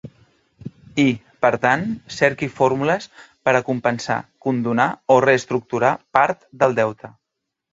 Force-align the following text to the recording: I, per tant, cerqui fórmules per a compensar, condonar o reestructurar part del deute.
I, 1.03 1.03
per 1.45 1.51
tant, 1.65 1.83
cerqui 2.15 2.49
fórmules 2.61 3.07
per 3.49 3.55
a 3.59 3.63
compensar, 3.69 4.19
condonar 4.47 4.89
o 5.17 5.19
reestructurar 5.29 5.93
part 6.19 6.45
del 6.65 6.79
deute. 6.83 7.13